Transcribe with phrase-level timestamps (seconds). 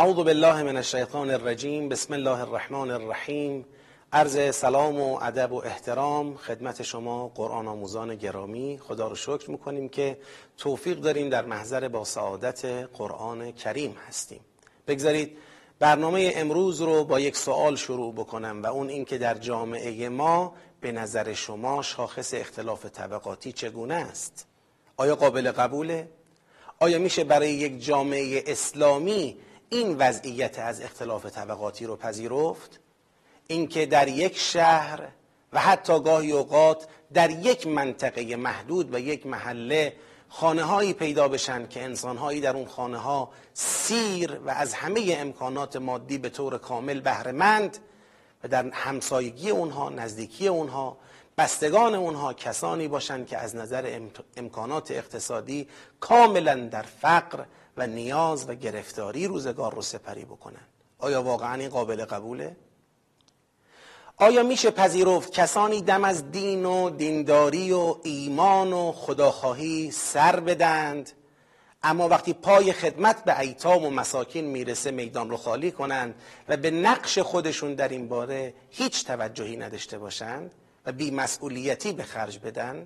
[0.00, 3.64] اعوذ بالله من الشیطان الرجیم بسم الله الرحمن الرحیم.
[4.12, 8.78] عرض سلام و ادب و احترام خدمت شما قرآن آموزان گرامی.
[8.82, 10.18] خدا رو شکر می‌کنیم که
[10.56, 14.40] توفیق داریم در محضر با سعادت قرآن کریم هستیم.
[14.88, 15.38] بگذارید
[15.78, 20.92] برنامه امروز رو با یک سوال شروع بکنم و اون اینکه در جامعه ما به
[20.92, 24.46] نظر شما شاخص اختلاف طبقاتی چگونه است؟
[24.96, 26.08] آیا قابل قبوله؟
[26.78, 29.36] آیا میشه برای یک جامعه اسلامی
[29.72, 32.80] این وضعیت از اختلاف طبقاتی رو پذیرفت
[33.46, 35.08] اینکه در یک شهر
[35.52, 39.96] و حتی گاهی اوقات در یک منطقه محدود و یک محله
[40.28, 45.16] خانه هایی پیدا بشن که انسان هایی در اون خانه ها سیر و از همه
[45.18, 47.78] امکانات مادی به طور کامل بهرهمند
[48.44, 50.96] و در همسایگی اونها نزدیکی اونها
[51.38, 54.00] بستگان اونها کسانی باشند که از نظر
[54.36, 55.68] امکانات اقتصادی
[56.00, 57.44] کاملا در فقر
[57.76, 60.66] و نیاز و گرفتاری روزگار رو سپری بکنن
[60.98, 62.56] آیا واقعا این قابل قبوله؟
[64.16, 71.10] آیا میشه پذیرفت کسانی دم از دین و دینداری و ایمان و خداخواهی سر بدند
[71.82, 76.14] اما وقتی پای خدمت به ایتام و مساکین می‌رسه میدان رو خالی کنند
[76.48, 80.54] و به نقش خودشون در این باره هیچ توجهی نداشته باشند
[80.86, 82.84] و بیمسئولیتی به خرج بدن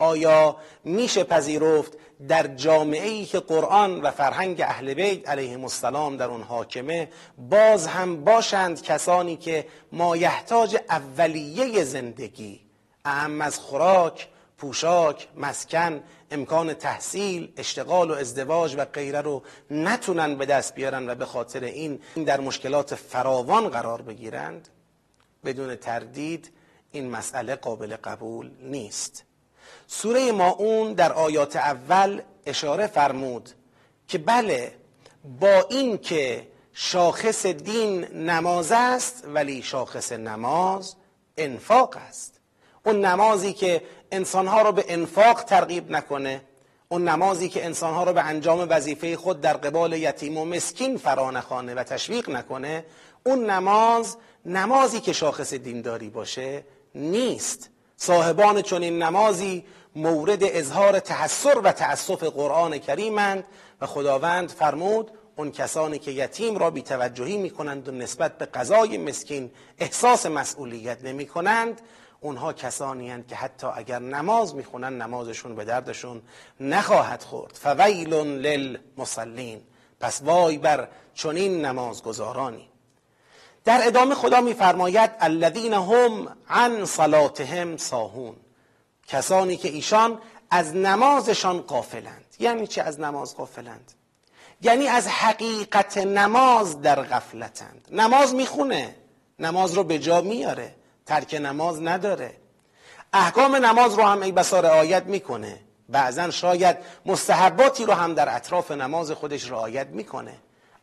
[0.00, 1.92] آیا میشه پذیرفت
[2.28, 7.86] در جامعه ای که قرآن و فرهنگ اهل بیت علیهم السلام در اون حاکمه باز
[7.86, 12.60] هم باشند کسانی که مایحتاج اولیه زندگی
[13.04, 14.28] اهم از خوراک
[14.58, 21.14] پوشاک مسکن امکان تحصیل اشتغال و ازدواج و غیره رو نتونن به دست بیارن و
[21.14, 24.68] به خاطر این در مشکلات فراوان قرار بگیرند؟
[25.44, 26.50] بدون تردید
[26.92, 29.29] این مسئله قابل قبول نیست.
[29.92, 33.50] سوره ماعون در آیات اول اشاره فرمود
[34.08, 34.74] که بله
[35.40, 40.94] با این که شاخص دین نماز است ولی شاخص نماز
[41.36, 42.40] انفاق است.
[42.86, 46.42] اون نمازی که انسانها رو به انفاق ترغیب نکنه
[46.88, 51.30] اون نمازی که انسانها رو به انجام وظیفه خود در قبال یتیم و مسکین فرا
[51.30, 52.84] نخوانه و تشویق نکنه
[53.26, 56.64] اون نماز نمازی که شاخص دینداری باشه
[56.94, 57.70] نیست.
[57.96, 59.64] صاحبان چنین نمازی
[59.96, 63.44] مورد اظهار تحسر و تأسف قرآن کریمند
[63.80, 68.98] و خداوند فرمود اون کسانی که یتیم را بیتوجهی می کنند و نسبت به قضای
[68.98, 71.80] مسکین احساس مسئولیت نمی کنند
[72.20, 76.22] اونها کسانی هند که حتی اگر نماز می‌خونن نمازشون به دردشون
[76.60, 77.52] نخواهد خورد.
[77.54, 79.60] فویل للمصلین.
[80.00, 82.68] پس وای بر چنین نمازگزارانی.
[83.64, 88.36] در ادامه خدا میفرماید الذین هم عن صلاتهم ساهون.
[89.10, 90.18] کسانی که ایشان
[90.50, 93.92] از نمازشان قافلند یعنی چه از نماز قافلند
[94.62, 97.88] یعنی از حقیقت نماز در غفلتند.
[97.90, 98.96] نماز می‌خونه.
[99.38, 100.74] نماز رو به جا میاره.
[101.06, 102.36] ترک نماز نداره.
[103.12, 105.60] احکام نماز رو هم ای بسا رعایت می‌کنه.
[105.88, 106.76] بعضا شاید
[107.06, 110.36] مستحباتی رو هم در اطراف نماز خودش رعایت می‌کنه.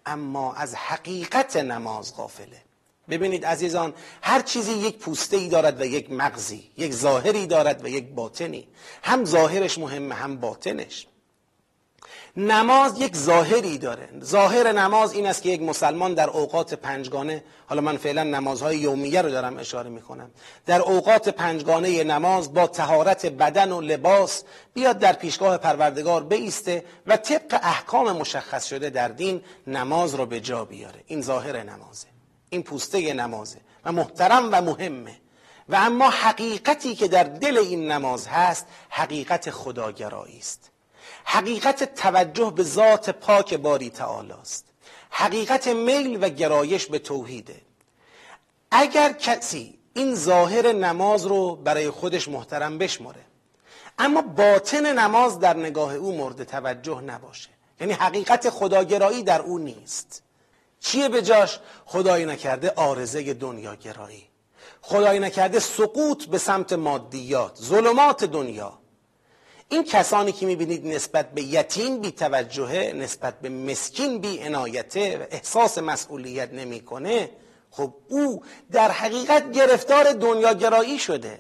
[0.06, 2.67] اما از حقیقت نماز غافله.
[3.10, 7.88] ببینید عزیزان هر چیزی یک پوسته ای دارد و یک مغزی یک ظاهری دارد و
[7.88, 8.68] یک باطنی.
[9.04, 11.08] هم ظاهرش مهمه هم باطنش.
[12.38, 14.10] نماز یک ظاهری داره.
[14.24, 19.22] ظاهر نماز این است که یک مسلمان در اوقات پنجگانه حالا من فعلا نمازهای یومیه
[19.22, 20.32] رو دارم اشاره می‌کنم
[20.66, 27.18] در اوقات پنجگانه نماز با تهارت بدن و لباس بیاد در پیشگاه پروردگار بیسته و
[27.18, 31.04] طبق احکام مشخص شده در دین نماز رو به جا بیاره.
[31.08, 32.17] این ظاهر نمازه.
[32.50, 35.16] این پوسته نمازه و محترم و مهمه.
[35.70, 40.72] و اما حقیقتی که در دل این نماز هست حقیقت خداگرایی است.
[41.24, 44.66] حقیقت توجه به ذات پاک باری تعالی است
[45.10, 47.62] حقیقت میل و گرایش به توحیده.
[48.72, 53.22] اگر کسی این ظاهر نماز رو برای خودش محترم بشماره
[54.00, 57.50] اما باطن نماز در نگاه او مورد توجه نباشه.
[57.80, 60.24] یعنی حقیقت خداگرایی در او نیست.
[60.80, 64.24] چیه به جاش؟ خدایی نکرده آرزه دنیاگرایی.
[64.82, 68.80] خدایی نکرده سقوط به سمت مادیات ظلمات دنیا.
[69.70, 75.24] این کسانی که می‌بینید نسبت به یتیم بی توجهه نسبت به مسکین بی عنایته و
[75.32, 77.30] احساس مسئولیت نمی‌کنه
[77.72, 81.40] خب او در حقیقت گرفتار دنیاگرایی شده.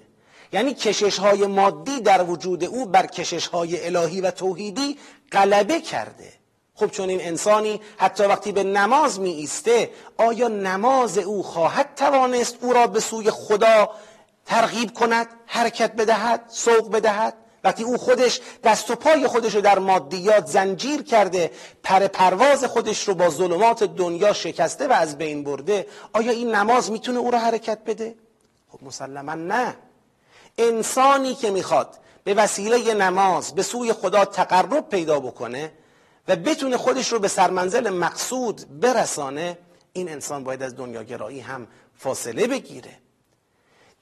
[0.53, 4.97] یعنی کشش های مادی در وجود او بر کشش های الهی و توحیدی
[5.31, 6.33] غلبه کرده.
[6.79, 12.57] خب چون این انسانی حتی وقتی به نماز می ایسته آیا نماز او خواهد توانست
[12.61, 13.89] او را به سوی خدا
[14.45, 17.33] ترغیب کند حرکت بدهد سوق بدهد
[17.63, 21.51] وقتی او خودش دست و پای خودش رو در مادیات زنجیر کرده
[21.83, 26.91] پر پرواز خودش رو با ظلمات دنیا شکسته و از بین برده آیا این نماز
[26.91, 28.15] می‌تونه او رو حرکت بده؟
[28.71, 29.75] خب مسلما نه
[30.57, 31.89] انسانی که می‌خواد
[32.23, 35.71] به وسیله نماز به سوی خدا تقرب پیدا بکنه
[36.27, 39.57] و بتونه خودش رو به سرمنزل مقصود برسانه
[39.93, 42.91] این انسان باید از دنیاگرایی هم فاصله بگیره.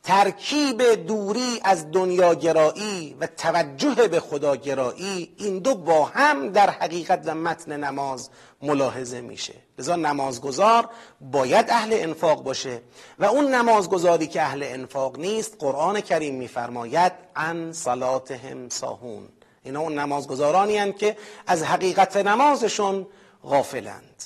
[0.04, 7.36] ترکیب دوری از دنیاگرایی و توجه به خداگرایی این دو با هم در حقیقت و
[7.36, 8.30] متن نماز
[8.62, 9.54] ملاحظه میشه.
[9.80, 10.90] لذا نمازگزار
[11.22, 12.82] باید اهل انفاق باشه
[13.20, 19.30] و اون نمازگزاری که اهل انفاق نیست قرآن کریم میفرماید ان صلاتهم ساهون.
[19.66, 21.18] اینا اون نمازگزارانی هستند که
[21.48, 23.08] از حقیقت نمازشون
[23.44, 24.24] غافلند.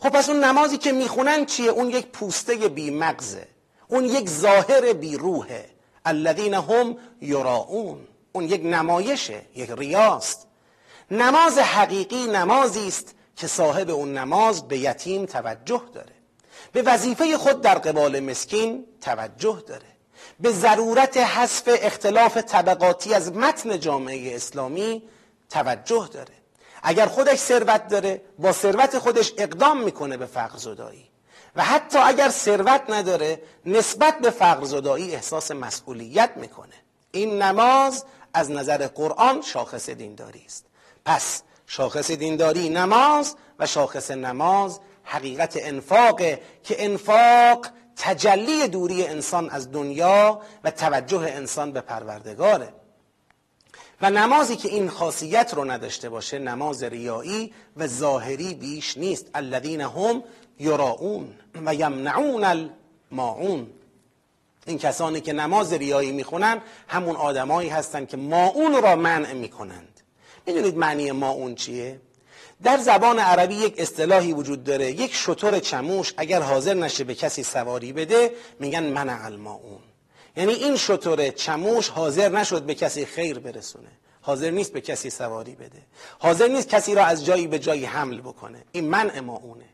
[0.00, 3.48] خب پس اون نمازی که می‌خونن چیه؟ اون یک پوسته بی مغزه
[3.88, 5.70] اون یک ظاهر بی روحه
[6.04, 8.08] الذین هم یراؤون.
[8.32, 10.46] اون یک نمایشه یک ریاست.
[11.10, 16.12] نماز حقیقی نمازی است که صاحب اون نماز به یتیم توجه داره.
[16.72, 19.95] به وظیفه خود در قبال مسکین توجه داره.
[20.40, 25.02] به ضرورت حذف اختلاف طبقاتی از متن جامعه اسلامی
[25.50, 26.34] توجه داره.
[26.82, 31.08] اگر خودش ثروت داره با ثروت خودش اقدام می‌کنه به فقر زدایی
[31.56, 36.74] و حتی اگر ثروت نداره نسبت به فقر زدایی احساس مسئولیت می‌کنه.
[37.10, 40.66] این نماز از نظر قرآن شاخص دینداری است.
[41.04, 47.66] پس شاخص دینداری نماز و شاخص نماز حقیقت انفاقه که انفاق
[47.96, 52.72] تجلی دوری انسان از دنیا و توجه انسان به پروردگاره.
[54.00, 59.26] و نمازی که این خاصیت رو نداشته باشه نماز ریایی و ظاهری بیش نیست.
[59.34, 60.22] الذین هم
[60.60, 61.34] یراؤون
[61.66, 63.70] و یمنعون الماعون.
[64.66, 70.00] این کسانی که نماز ریایی می‌خونن همون آدمایی هستند که ماعون را منع می‌کنند.
[70.46, 72.00] می‌دونید معنی ماعون چیه؟
[72.62, 74.92] در زبان عربی یک اصطلاحی وجود داره.
[74.92, 78.30] یک شطور چموش اگر حاضر نشه به کسی سواری بده
[78.60, 79.78] میگن منع الماعون.
[80.36, 83.88] یعنی این شطور چموش حاضر نشد به کسی خیر برسونه.
[84.20, 85.82] حاضر نیست به کسی سواری بده.
[86.18, 88.64] حاضر نیست کسی را از جایی به جایی حمل بکنه.
[88.72, 89.64] این منع ماعونه.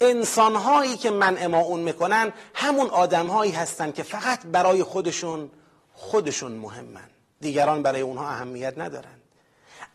[0.00, 5.50] انسان هایی که منع ماعون می‌کنن همون آدم هایی هستن که فقط برای خودشون
[5.92, 7.10] خودشون مهمن.
[7.40, 9.21] دیگران برای اونها اهمیت ندارند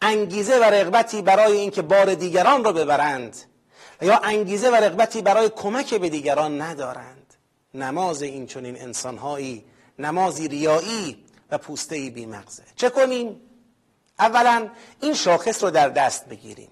[0.02, 3.38] انگیزه و رغبتی برای اینکه بار دیگران را ببرند
[4.02, 7.34] یا انگیزه و رغبتی برای کمک به دیگران ندارند.
[7.74, 9.66] نماز این چنین انسانهایی
[10.00, 12.64] نمازی ریایی و پوسته بیمغزه.
[12.76, 13.42] چه کنیم؟
[14.20, 14.70] اولا
[15.02, 16.70] این شاخص رو در دست بگیریم.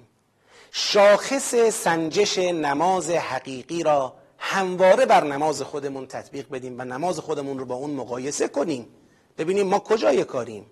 [0.71, 7.65] شاخص سنجش نماز حقیقی را همواره بر نماز خودمون تطبیق بدیم و نماز خودمون رو
[7.65, 8.87] با اون مقایسه کنیم.
[9.37, 10.65] ببینیم ما کجای کاریم.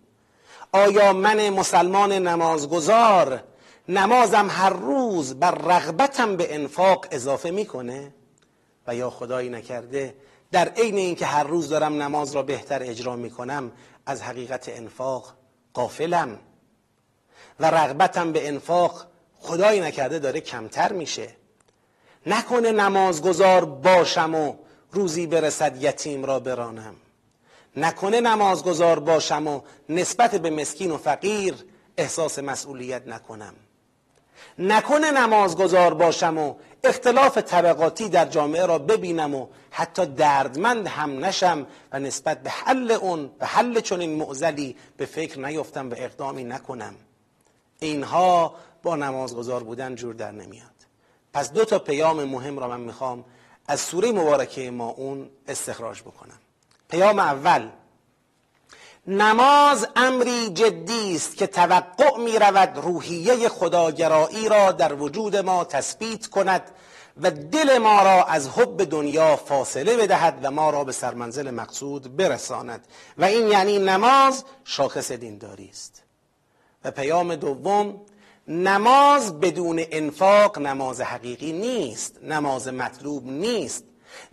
[0.76, 3.44] آیا من مسلمان نمازگزار؟
[3.90, 8.14] نمازم هر روز بر رغبتم به انفاق اضافه می‌کنه؟
[8.88, 10.16] و یا خدایی نکرده
[10.52, 13.72] در عین اینکه هر روز دارم نماز را بهتر اجرا می‌کنم
[14.06, 15.34] از حقیقت انفاق
[15.74, 16.40] قافلم
[17.60, 19.06] و رغبتم به انفاق
[19.40, 21.30] خدایی نکرده داره کمتر میشه.
[22.26, 24.54] نکنه نمازگزار باشم و
[24.92, 26.96] روزی برسد یتیم را برانم.
[27.78, 31.56] نکنه نمازگزار باشم و نسبت به مسکین و فقیر
[31.98, 33.54] احساس مسئولیت نکنم.
[34.60, 41.68] نکنه نمازگزار باشم و اختلاف طبقاتی در جامعه را ببینم و حتی دردمند هم نشم
[41.92, 46.96] و نسبت به حل اون به حل چنین معزلی به فکر نیفتم و اقدامی نکنم.
[47.80, 50.70] اینها با نمازگزار بودن جور در نمیاد.
[51.34, 53.26] پس دو تا پیام مهم را من می‌خوام
[53.68, 56.40] از سوره مبارکه ما اون استخراج بکنم.
[56.94, 57.70] پیام اول.
[59.08, 66.28] نماز امری جدی است که توقع می رود روحیه خداگرایی را در وجود ما تثبیت
[66.28, 66.62] کند
[67.22, 72.16] و دل ما را از حب دنیا فاصله بدهد و ما را به سرمنزل مقصود
[72.16, 72.88] برساند.
[73.18, 76.04] و این یعنی نماز شاخص دینداری است.
[76.86, 78.02] و پیام دوم
[78.48, 83.84] نماز بدون انفاق نماز حقیقی نیست نماز مطلوب نیست.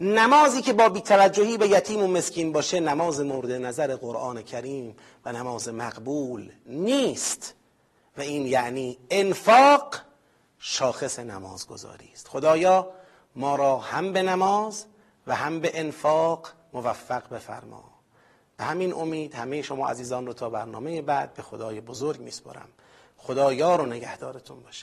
[0.00, 5.32] نمازی که با بیتوجهی به یتیم و مسکین باشه نماز مورد نظر قرآن کریم و
[5.32, 7.54] نماز مقبول نیست.
[8.16, 9.96] و این یعنی انفاق
[10.58, 12.28] شاخص نمازگذاری است.
[12.28, 12.90] خدایا
[13.36, 14.84] ما را هم به نماز
[15.26, 17.84] و هم به انفاق موفق بفرما.
[18.56, 22.68] به همین امید همه شما عزیزان رو تا برنامه بعد به خدای بزرگ میسپرم
[23.16, 24.78] خدا یار و نگهدارتون باشه.